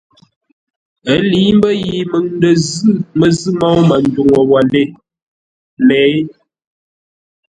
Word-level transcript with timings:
Ə́ 1.11 1.17
lə̌i 1.29 1.51
mbə́ 1.57 1.73
yi 1.83 1.97
məŋ 2.11 2.25
ndə 2.37 2.49
zʉ́ 2.67 2.93
məzʉ̂ 3.19 3.51
môu 3.59 3.79
Manduŋ 3.89 4.27
wə́ 4.51 4.61
lə́ 4.71 4.85
lée. 5.87 6.13